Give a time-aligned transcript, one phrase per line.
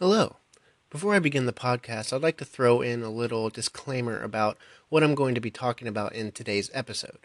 [0.00, 0.38] Hello.
[0.90, 4.58] Before I begin the podcast, I'd like to throw in a little disclaimer about
[4.88, 7.18] what I'm going to be talking about in today's episode.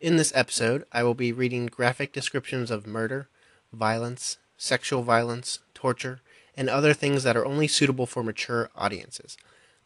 [0.00, 3.28] In this episode, I will be reading graphic descriptions of murder,
[3.72, 6.20] violence, sexual violence, torture,
[6.56, 9.36] and other things that are only suitable for mature audiences.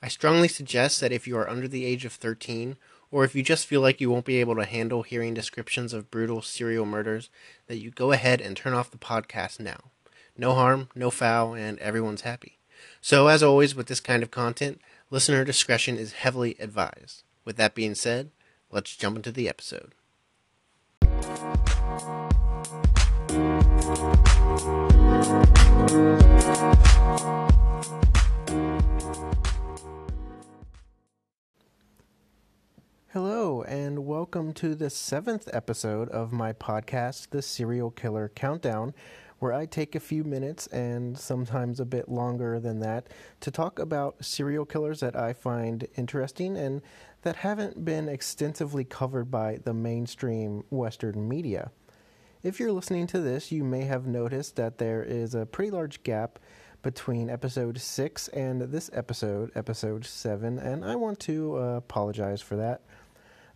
[0.02, 2.78] I strongly suggest that if you are under the age of 13,
[3.10, 6.10] or if you just feel like you won't be able to handle hearing descriptions of
[6.10, 7.28] brutal serial murders,
[7.66, 9.91] that you go ahead and turn off the podcast now.
[10.34, 12.58] No harm, no foul, and everyone's happy.
[13.02, 17.22] So, as always with this kind of content, listener discretion is heavily advised.
[17.44, 18.30] With that being said,
[18.70, 19.92] let's jump into the episode.
[33.10, 38.94] Hello, and welcome to the seventh episode of my podcast, The Serial Killer Countdown,
[39.42, 43.08] where I take a few minutes and sometimes a bit longer than that
[43.40, 46.80] to talk about serial killers that I find interesting and
[47.22, 51.72] that haven't been extensively covered by the mainstream Western media.
[52.44, 56.04] If you're listening to this, you may have noticed that there is a pretty large
[56.04, 56.38] gap
[56.82, 62.54] between episode 6 and this episode, episode 7, and I want to uh, apologize for
[62.56, 62.82] that.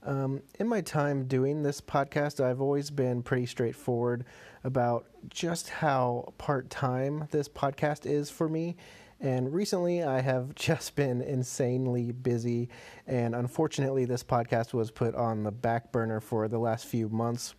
[0.07, 4.25] Um, in my time doing this podcast, I've always been pretty straightforward
[4.62, 8.77] about just how part time this podcast is for me.
[9.21, 12.69] And recently, I have just been insanely busy.
[13.09, 17.57] And unfortunately, this podcast was put on the back burner for the last few months.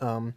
[0.00, 0.34] Um,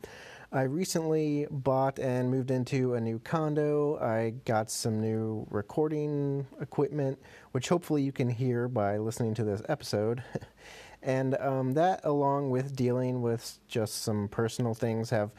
[0.53, 3.97] I recently bought and moved into a new condo.
[3.99, 7.19] I got some new recording equipment,
[7.51, 10.23] which hopefully you can hear by listening to this episode.
[11.03, 15.33] And um, that, along with dealing with just some personal things, have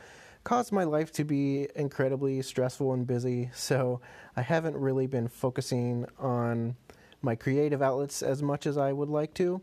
[0.45, 3.51] caused my life to be incredibly stressful and busy.
[3.55, 4.01] So
[4.37, 6.77] I haven't really been focusing on
[7.21, 9.63] my creative outlets as much as I would like to.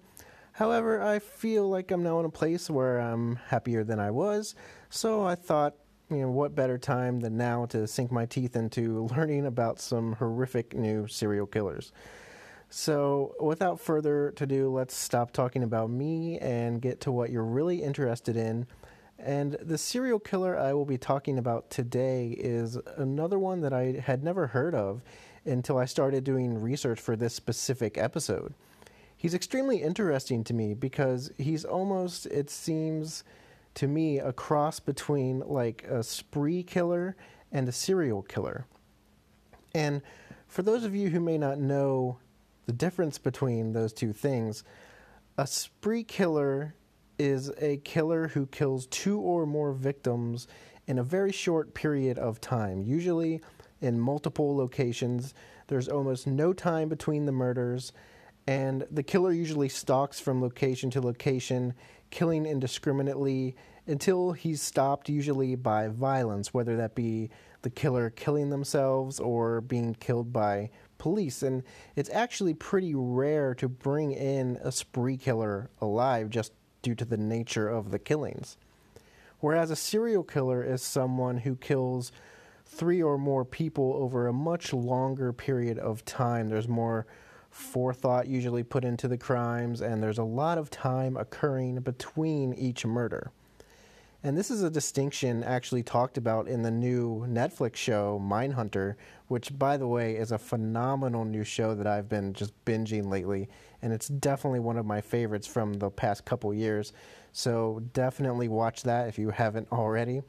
[0.53, 4.55] However, I feel like I'm now in a place where I'm happier than I was.
[4.89, 5.75] So I thought,
[6.09, 10.13] you know, what better time than now to sink my teeth into learning about some
[10.13, 11.91] horrific new serial killers.
[12.71, 17.81] So, without further ado, let's stop talking about me and get to what you're really
[17.81, 18.67] interested in.
[19.17, 24.03] And the serial killer I will be talking about today is another one that I
[24.05, 25.01] had never heard of
[25.45, 28.53] until I started doing research for this specific episode.
[29.17, 33.23] He's extremely interesting to me because he's almost, it seems
[33.75, 37.17] to me, a cross between like a spree killer
[37.51, 38.65] and a serial killer.
[39.73, 40.01] And
[40.47, 42.19] for those of you who may not know
[42.69, 44.63] the difference between those two things
[45.39, 46.75] a spree killer
[47.17, 50.47] is a killer who kills two or more victims
[50.85, 53.41] in a very short period of time, usually
[53.81, 55.33] in multiple locations.
[55.65, 57.91] There's almost no time between the murders,
[58.45, 61.73] and the killer usually stalks from location to location,
[62.11, 63.55] killing indiscriminately
[63.87, 67.31] until he's stopped, usually by violence, whether that be
[67.61, 71.43] the killer killing themselves or being killed by police.
[71.43, 71.63] And
[71.95, 77.17] it's actually pretty rare to bring in a spree killer alive just due to the
[77.17, 78.57] nature of the killings.
[79.39, 82.11] Whereas a serial killer is someone who kills
[82.65, 86.49] three or more people over a much longer period of time.
[86.49, 87.07] There's more
[87.49, 92.85] forethought usually put into the crimes, and there's a lot of time occurring between each
[92.85, 93.31] murder.
[94.21, 98.95] And this is a distinction actually talked about in the new Netflix show Mindhunter,
[99.29, 103.47] which, by the way, is a phenomenal new show that I've been just binging lately.
[103.81, 106.91] And it's definitely one of my favorites from the past couple years.
[107.31, 110.21] So definitely watch that if you haven't already.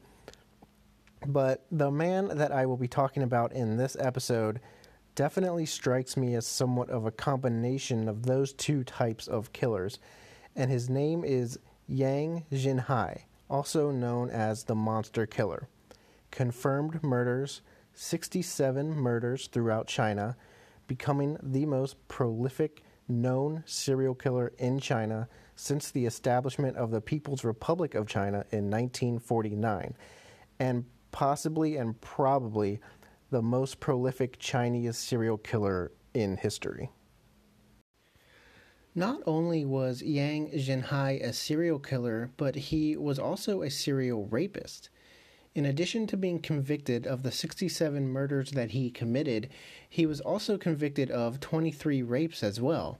[1.26, 4.60] But the man that I will be talking about in this episode
[5.16, 9.98] definitely strikes me as somewhat of a combination of those two types of killers.
[10.54, 11.58] And his name is
[11.88, 15.68] Yang Jinhai also known as the Monster Killer.
[16.30, 17.62] Confirmed murders
[17.92, 20.36] 67 murders throughout China,
[20.86, 27.44] becoming the most prolific known serial killer in China since the establishment of the People's
[27.44, 29.94] Republic of China in 1949,
[30.58, 32.80] and possibly and probably
[33.30, 36.90] the most prolific Chinese serial killer in history.
[38.94, 44.90] Not only was Yang Jinhai a serial killer, but he was also a serial rapist.
[45.54, 49.48] In addition to being convicted of the 67 murders that he committed,
[49.88, 52.98] he was also convicted of 23 rapes as well.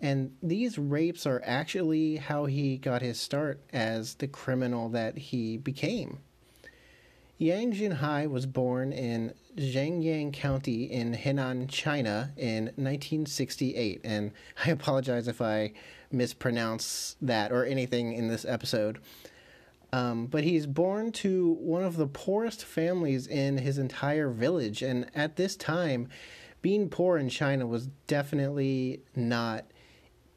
[0.00, 5.56] And these rapes are actually how he got his start as the criminal that he
[5.56, 6.18] became.
[7.42, 14.00] Yang Jinhai was born in Zhengyang County in Henan, China in 1968.
[14.04, 14.30] And
[14.64, 15.72] I apologize if I
[16.12, 19.00] mispronounce that or anything in this episode.
[19.92, 24.80] Um, but he's born to one of the poorest families in his entire village.
[24.80, 26.10] And at this time,
[26.62, 29.64] being poor in China was definitely not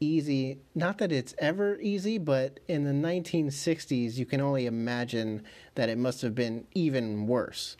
[0.00, 0.58] easy.
[0.74, 5.42] Not that it's ever easy, but in the 1960s, you can only imagine
[5.74, 7.76] that it must have been even worse.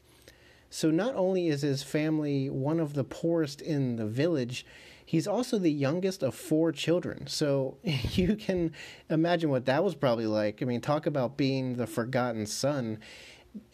[0.71, 4.67] So, not only is his family one of the poorest in the village,
[5.05, 7.27] he's also the youngest of four children.
[7.29, 8.73] So, you can
[9.09, 10.63] imagine what that was probably like.
[10.63, 12.99] I mean, talk about being the forgotten son,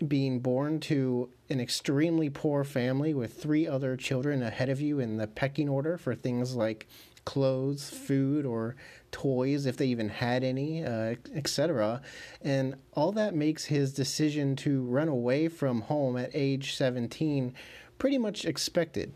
[0.06, 5.16] being born to an extremely poor family with three other children ahead of you in
[5.16, 6.86] the pecking order for things like
[7.24, 8.76] clothes, food, or
[9.10, 12.02] toys, if they even had any, uh, etc.
[12.40, 17.54] And all that makes his decision to run away from home at age 17
[17.98, 19.12] pretty much expected.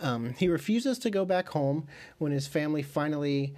[0.00, 1.86] Um, he refuses to go back home
[2.18, 3.54] when his family finally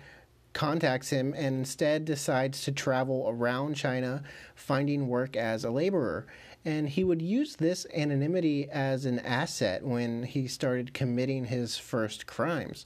[0.53, 4.23] contacts him and instead decides to travel around China
[4.55, 6.27] finding work as a laborer.
[6.65, 12.27] And he would use this anonymity as an asset when he started committing his first
[12.27, 12.85] crimes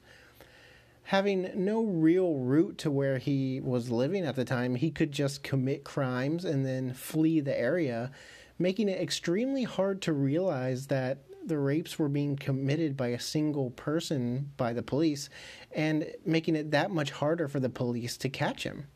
[1.04, 5.42] having no real route to where he was living at the time, he could just
[5.42, 8.10] commit crimes and then flee the area,
[8.58, 13.70] making it extremely hard to realize that the rapes were being committed by a single
[13.72, 15.28] person by the police
[15.72, 18.86] and making it that much harder for the police to catch him.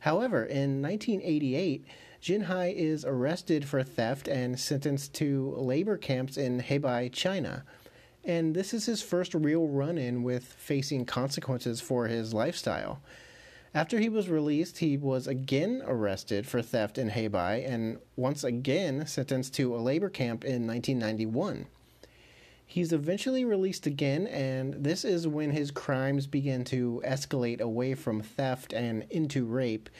[0.00, 1.84] However, in 1988,
[2.22, 7.64] Jinhai is arrested for theft and sentenced to labor camps in Hebei, China
[8.24, 13.00] and this is his first real run in with facing consequences for his lifestyle.
[13.72, 19.06] After he was released, he was again arrested for theft in Hebei and once again
[19.06, 21.66] sentenced to a labor camp in 1991.
[22.66, 28.22] He's eventually released again, and this is when his crimes begin to escalate away from
[28.22, 29.90] theft and into rape.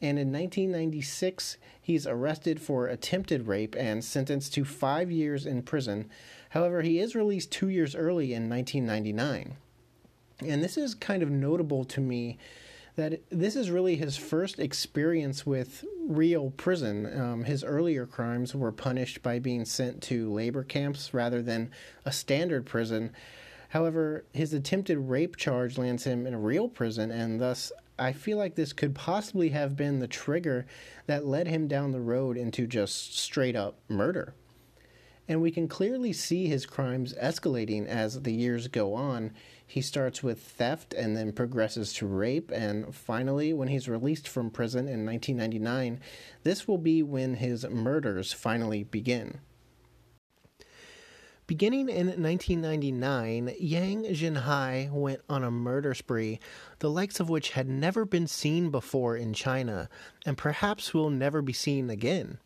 [0.00, 6.10] And in 1996, he's arrested for attempted rape and sentenced to five years in prison
[6.50, 9.56] However, he is released two years early in 1999.
[10.46, 12.38] And this is kind of notable to me
[12.96, 17.20] that this is really his first experience with real prison.
[17.20, 21.70] Um, his earlier crimes were punished by being sent to labor camps rather than
[22.04, 23.12] a standard prison.
[23.68, 28.38] However, his attempted rape charge lands him in a real prison, and thus I feel
[28.38, 30.66] like this could possibly have been the trigger
[31.06, 34.34] that led him down the road into just straight up murder.
[35.28, 39.32] And we can clearly see his crimes escalating as the years go on.
[39.66, 44.50] He starts with theft and then progresses to rape, and finally, when he's released from
[44.50, 46.00] prison in 1999,
[46.42, 49.40] this will be when his murders finally begin.
[51.46, 56.40] Beginning in 1999, Yang Jinhai went on a murder spree,
[56.80, 59.88] the likes of which had never been seen before in China,
[60.26, 62.38] and perhaps will never be seen again.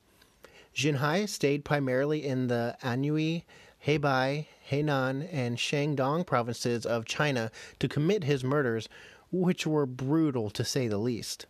[0.74, 3.44] Jinhai stayed primarily in the Anhui,
[3.86, 8.88] Hebei, Henan, and Shandong provinces of China to commit his murders,
[9.30, 11.46] which were brutal to say the least.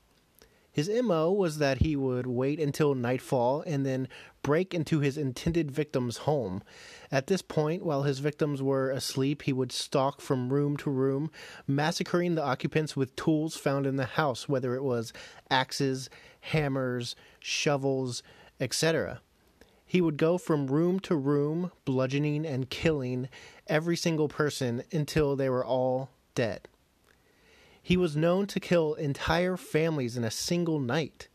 [0.72, 4.08] His MO was that he would wait until nightfall and then
[4.42, 6.62] break into his intended victim's home.
[7.10, 11.30] At this point, while his victims were asleep, he would stalk from room to room,
[11.66, 15.12] massacring the occupants with tools found in the house, whether it was
[15.50, 16.08] axes,
[16.40, 18.22] hammers, shovels,
[18.62, 19.20] etc.
[19.84, 23.28] He would go from room to room, bludgeoning and killing
[23.66, 26.68] every single person until they were all dead.
[27.82, 31.28] He was known to kill entire families in a single night.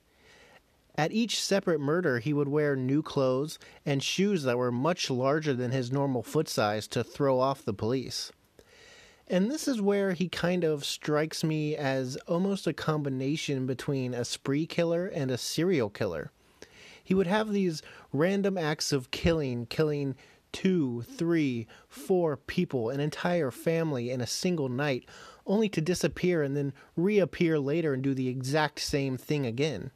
[0.95, 5.53] At each separate murder, he would wear new clothes and shoes that were much larger
[5.53, 8.31] than his normal foot size to throw off the police.
[9.27, 14.25] And this is where he kind of strikes me as almost a combination between a
[14.25, 16.31] spree killer and a serial killer
[17.07, 20.13] he would have these random acts of killing, killing
[20.51, 25.07] two, three, four people, an entire family in a single night,
[25.45, 29.91] only to disappear and then reappear later and do the exact same thing again.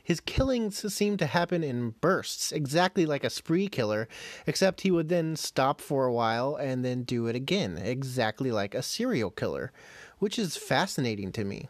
[0.00, 4.06] His killings seemed to happen in bursts, exactly like a spree killer,
[4.46, 8.76] except he would then stop for a while and then do it again, exactly like
[8.76, 9.72] a serial killer,
[10.20, 11.68] which is fascinating to me.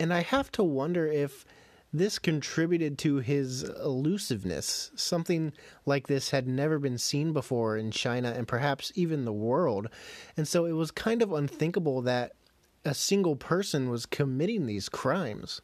[0.00, 1.44] And I have to wonder if
[1.92, 4.90] this contributed to his elusiveness.
[4.94, 5.52] Something
[5.84, 9.88] like this had never been seen before in China and perhaps even the world.
[10.36, 12.32] And so it was kind of unthinkable that
[12.84, 15.60] a single person was committing these crimes.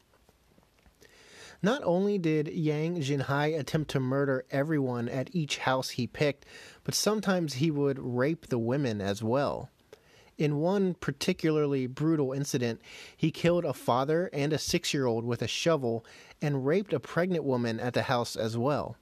[1.63, 6.45] Not only did Yang Jinhai attempt to murder everyone at each house he picked,
[6.83, 9.71] but sometimes he would rape the women as well.
[10.37, 12.81] In one particularly brutal incident,
[13.15, 16.05] he killed a father and a six year old with a shovel
[16.41, 18.97] and raped a pregnant woman at the house as well.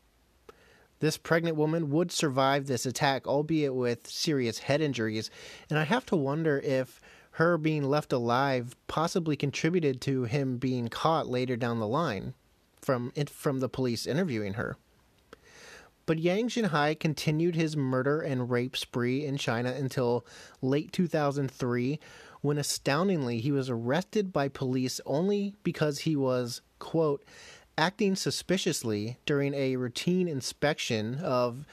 [1.00, 5.30] This pregnant woman would survive this attack, albeit with serious head injuries,
[5.70, 7.02] and I have to wonder if
[7.32, 12.34] her being left alive possibly contributed to him being caught later down the line
[12.82, 14.78] from from the police interviewing her.
[16.06, 20.26] But Yang Jinhai continued his murder and rape spree in China until
[20.62, 22.00] late 2003,
[22.42, 27.24] when astoundingly he was arrested by police only because he was, quote,
[27.78, 31.66] acting suspiciously during a routine inspection of,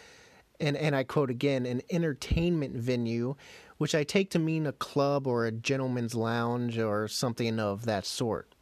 [0.59, 3.35] and, and I quote again, an entertainment venue,
[3.77, 8.07] which I take to mean a club or a gentleman's lounge or something of that
[8.07, 8.55] sort.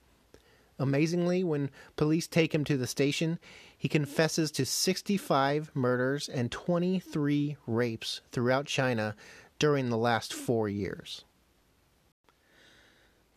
[0.81, 3.39] Amazingly, when police take him to the station,
[3.81, 9.17] he confesses to 65 murders and 23 rapes throughout China
[9.59, 11.25] during the last four years.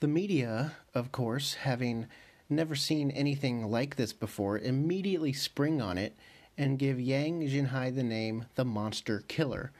[0.02, 2.08] The media, of course, having
[2.50, 6.14] never seen anything like this before, immediately spring on it
[6.58, 9.72] and give Yang Jinhai the name the Monster Killer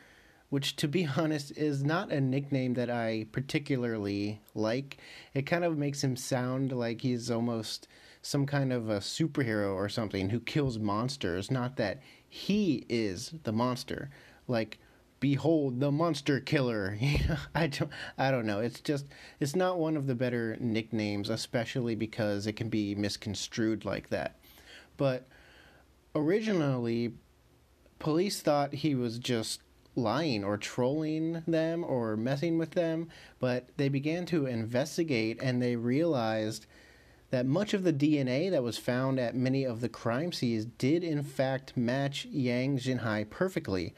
[0.54, 4.98] which to be honest is not a nickname that I particularly like.
[5.34, 7.88] It kind of makes him sound like he's almost
[8.24, 13.52] some kind of a superhero or something who kills monsters, not that he is the
[13.52, 14.10] monster.
[14.48, 14.80] Like
[15.20, 16.98] behold the monster killer.
[17.56, 18.60] I don't I don't know.
[18.60, 19.06] It's just
[19.42, 24.40] it's not one of the better nicknames, especially because it can be misconstrued like that.
[24.96, 25.28] But
[26.16, 27.14] originally
[28.00, 29.62] police thought he was just
[29.96, 35.76] lying or trolling them or messing with them, but they began to investigate and they
[35.76, 36.68] realized
[37.34, 41.04] that much of the DNA that was found at many of the crime scenes did
[41.04, 43.96] in fact match Yang Jinhai perfectly.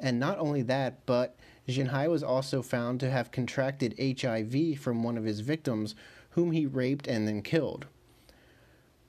[0.00, 1.36] And not only that, but
[1.68, 5.94] Jinhai was also found to have contracted HIV from one of his victims,
[6.30, 7.84] whom he raped and then killed.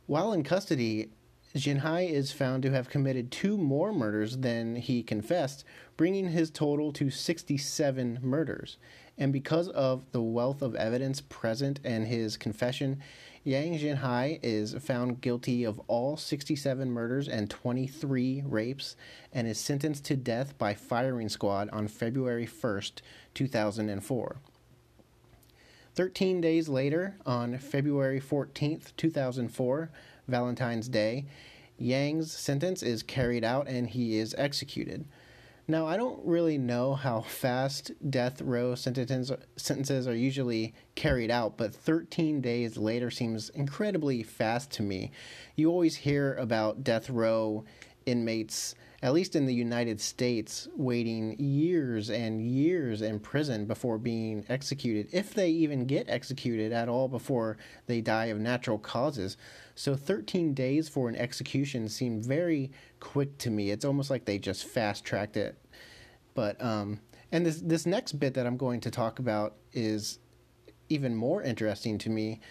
[0.08, 1.12] While in custody,
[1.56, 5.64] Jinhai is found to have committed two more murders than he confessed,
[5.96, 8.78] bringing his total to 67 murders.
[9.18, 13.02] And because of the wealth of evidence present and his confession,
[13.46, 18.98] Yang Jinhai is found guilty of all 67 murders and 23 rapes
[19.32, 23.02] and is sentenced to death by firing squad on February 1st,
[23.34, 24.36] 2004.
[25.96, 29.90] 13 days later, on February 14th, 2004,
[30.28, 31.26] Valentine's Day,
[31.78, 35.06] Yang's sentence is carried out and he is executed.
[35.70, 41.76] Now, I don't really know how fast death row sentences, are usually carried out, but
[41.76, 45.12] 13 days later seems incredibly fast to me.
[45.56, 47.66] You always hear about death row
[48.08, 54.46] inmates at least in the United States, waiting years and years in prison before being
[54.50, 59.38] executed, if they even get executed at all before they die of natural causes.
[59.76, 63.72] So 13 days for an execution seemed very quick to me.
[63.72, 65.58] It's almost like they just fast tracked it.
[66.34, 67.00] But um,
[67.32, 70.20] and this this next bit that I'm going to talk about is
[70.90, 72.42] even more interesting to me.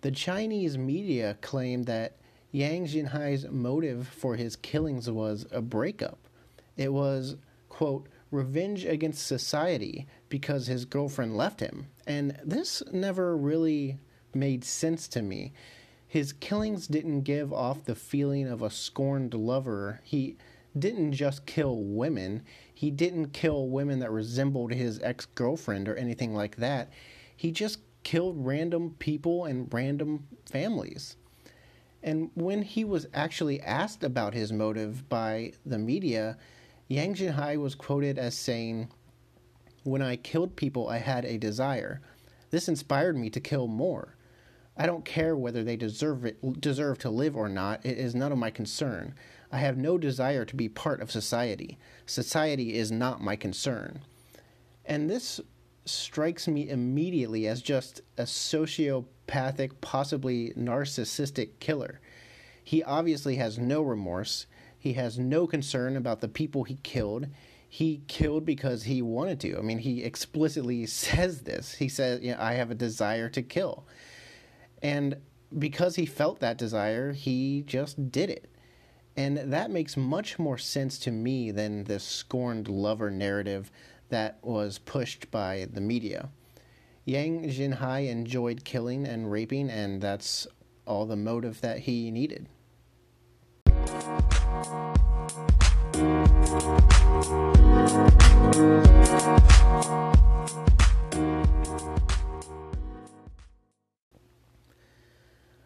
[0.00, 2.16] The Chinese media claimed that
[2.52, 6.18] Yang Jinhai's motive for his killings was a breakup.
[6.76, 7.36] It was,
[7.68, 11.86] quote, revenge against society because his girlfriend left him.
[12.06, 13.98] And this never really
[14.34, 15.52] made sense to me.
[16.06, 20.00] His killings didn't give off the feeling of a scorned lover.
[20.02, 20.36] He
[20.76, 22.42] didn't just kill women,
[22.72, 26.90] he didn't kill women that resembled his ex girlfriend or anything like that.
[27.36, 31.16] He just killed random people and random families.
[32.02, 36.38] And when he was actually asked about his motive by the media,
[36.88, 38.88] Yang Jinhai was quoted as saying,
[39.84, 42.00] When I killed people, I had a desire.
[42.50, 44.16] This inspired me to kill more.
[44.76, 47.84] I don't care whether they deserve it, deserve to live or not.
[47.84, 49.14] It is none of my concern.
[49.52, 51.76] I have no desire to be part of society.
[52.06, 54.00] Society is not my concern.
[54.86, 55.40] And this
[55.90, 62.00] strikes me immediately as just a sociopathic, possibly narcissistic killer.
[62.62, 64.46] He obviously has no remorse.
[64.78, 67.26] He has no concern about the people he killed.
[67.68, 69.58] He killed because he wanted to.
[69.58, 71.74] I mean, he explicitly says this.
[71.74, 73.86] He says, you know, I have a desire to kill.
[74.82, 75.16] And
[75.58, 78.50] because he felt that desire, he just did it.
[79.16, 83.70] And that makes much more sense to me than this scorned lover narrative
[84.10, 86.28] that was pushed by the media.
[87.04, 90.46] Yang Jinhai enjoyed killing and raping, and that's
[90.86, 92.46] all the motive that he needed.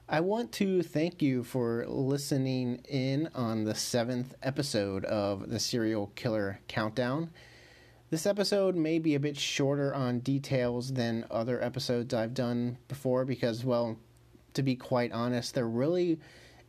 [0.06, 6.12] I want to thank you for listening in on the seventh episode of the Serial
[6.14, 7.30] Killer Countdown.
[8.10, 13.24] This episode may be a bit shorter on details than other episodes I've done before
[13.24, 13.98] because, well,
[14.52, 16.20] to be quite honest, there really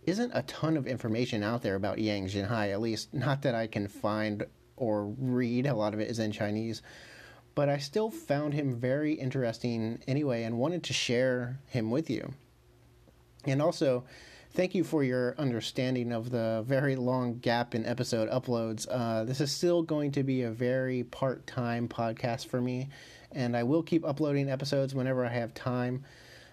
[0.04, 3.68] isn't a ton of information out there about Yang Jinhai, at least not that I
[3.68, 4.46] can find
[4.77, 5.68] or read.
[5.68, 6.82] A lot of it is in Chinese.
[7.54, 12.34] But I still found him very interesting anyway and wanted to share him with you.
[13.46, 14.06] And also,
[14.56, 18.88] thank you for your understanding of the very long gap in episode uploads.
[18.90, 22.88] Uh, this is still going to be a very part time podcast for me,
[23.34, 26.06] and I will keep uploading episodes whenever I have time.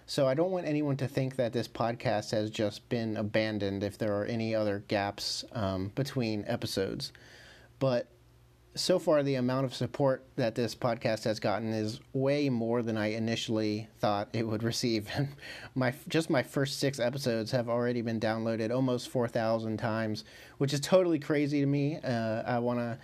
[0.05, 3.97] So I don't want anyone to think that this podcast has just been abandoned if
[3.97, 7.13] there are any other gaps um, between episodes.
[7.79, 8.07] But
[8.75, 12.97] so far, the amount of support that this podcast has gotten is way more than
[12.97, 15.09] I initially thought it would receive.
[15.75, 20.23] My just my first six episodes have already been downloaded almost four thousand times,
[20.57, 21.97] which is totally crazy to me.
[21.97, 22.97] Uh, I want to,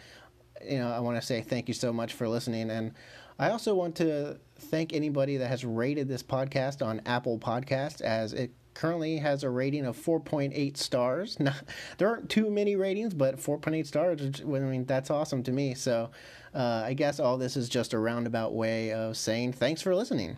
[0.66, 2.94] you know, I want to say thank you so much for listening, and
[3.38, 8.34] I also want to thank anybody that has rated this podcast on Apple Podcast as
[8.34, 11.38] it currently has a rating of 4.8 stars.
[11.42, 11.62] Not,
[11.98, 15.74] there aren't too many ratings, but 4.8 stars, I mean, that's awesome to me.
[15.74, 16.12] So
[16.56, 20.38] uh, I guess all this is just a roundabout way of saying thanks for listening.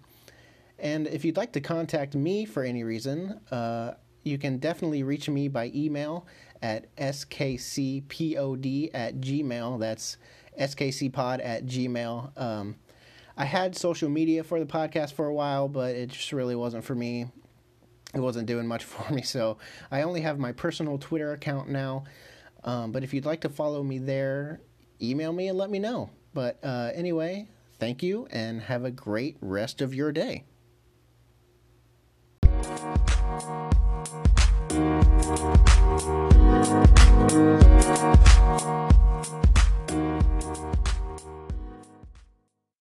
[0.80, 3.94] And if you'd like to contact me for any reason, uh,
[4.24, 6.26] you can definitely reach me by email
[6.64, 9.80] at skcpod at gmail.
[9.80, 10.18] That's
[10.60, 12.42] skcpod at gmail.
[12.42, 12.76] Um,
[13.38, 16.84] I had social media for the podcast for a while, but it just really wasn't
[16.84, 17.28] for me
[18.14, 19.22] it wasn't doing much for me.
[19.22, 19.58] So
[19.92, 22.04] I only have my personal Twitter account now.
[22.64, 24.62] Um, but if you'd like to follow me there,
[25.02, 26.12] email me and let me know.
[26.34, 27.48] But uh, anyway,
[27.80, 30.46] thank you and have a great rest of your day.